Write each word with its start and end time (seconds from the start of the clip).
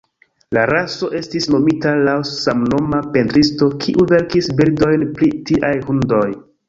La 0.57 0.61
raso 0.69 1.09
estis 1.17 1.47
nomita 1.55 1.91
laŭ 2.07 2.15
samnoma 2.29 3.01
pentristo, 3.17 3.67
kiu 3.85 4.07
verkis 4.13 4.49
bildojn 4.63 5.05
pri 5.21 5.31
tiaj 5.51 5.73
hundoj. 5.87 6.27